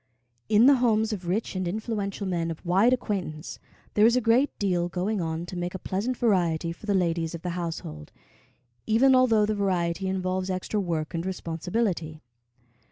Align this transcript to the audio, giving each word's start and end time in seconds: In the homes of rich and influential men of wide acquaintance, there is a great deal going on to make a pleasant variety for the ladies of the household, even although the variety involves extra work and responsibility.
In 0.49 0.65
the 0.65 0.77
homes 0.77 1.13
of 1.13 1.27
rich 1.27 1.55
and 1.55 1.67
influential 1.67 2.25
men 2.25 2.49
of 2.49 2.65
wide 2.65 2.91
acquaintance, 2.91 3.59
there 3.93 4.03
is 4.07 4.15
a 4.15 4.19
great 4.19 4.49
deal 4.57 4.89
going 4.89 5.21
on 5.21 5.45
to 5.45 5.55
make 5.55 5.75
a 5.75 5.77
pleasant 5.77 6.17
variety 6.17 6.71
for 6.71 6.87
the 6.87 6.95
ladies 6.95 7.35
of 7.35 7.43
the 7.43 7.51
household, 7.51 8.11
even 8.87 9.13
although 9.13 9.45
the 9.45 9.53
variety 9.53 10.07
involves 10.07 10.49
extra 10.49 10.79
work 10.79 11.13
and 11.13 11.23
responsibility. 11.23 12.19